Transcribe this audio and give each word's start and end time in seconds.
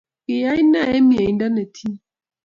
kiyei 0.23 0.63
nee 0.71 0.89
eng' 0.95 1.07
miondo 1.09 1.45
netinyei. 1.49 1.99